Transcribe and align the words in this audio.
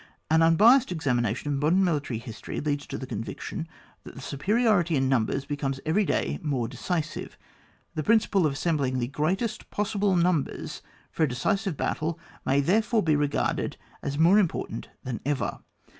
An 0.31 0.41
unbiassed 0.41 0.91
examination 0.91 1.53
of 1.53 1.59
modem 1.59 1.83
military 1.83 2.17
history 2.17 2.59
leads 2.59 2.87
to 2.87 2.97
the 2.97 3.05
conviction 3.05 3.67
that 4.03 4.15
the 4.15 4.21
superiority 4.21 4.95
in 4.95 5.07
numbers 5.07 5.45
becomes 5.45 5.79
every 5.85 6.05
day 6.05 6.39
more 6.41 6.67
decisive; 6.67 7.37
the 7.93 8.01
principle 8.01 8.47
of 8.47 8.53
assembling 8.53 8.97
the 8.97 9.05
greatest 9.07 9.69
possible 9.69 10.15
num 10.15 10.43
bers 10.45 10.81
for 11.11 11.21
a 11.25 11.29
decisive 11.29 11.77
battle 11.77 12.17
may 12.47 12.61
therefore 12.61 13.03
be 13.03 13.15
regarded 13.15 13.77
as 14.01 14.17
more 14.17 14.39
important 14.39 14.89
than 15.03 15.19
ever. 15.23 15.59